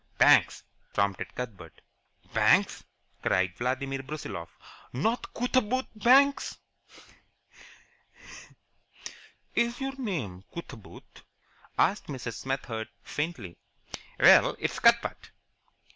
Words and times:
"Banks," 0.17 0.63
prompted 0.95 1.35
Cuthbert. 1.35 1.79
"Banks!" 2.33 2.83
cried 3.21 3.55
Vladimir 3.55 4.01
Brusiloff. 4.01 4.49
"Not 4.93 5.31
Cootaboot 5.35 5.85
Banks?" 5.95 6.57
"Is 9.53 9.79
your 9.79 9.95
name 9.99 10.43
Cootaboot?" 10.55 11.21
asked 11.77 12.07
Mrs. 12.07 12.33
Smethurst, 12.33 12.89
faintly. 13.03 13.59
"Well, 14.19 14.55
it's 14.57 14.79
Cuthbert." 14.79 15.29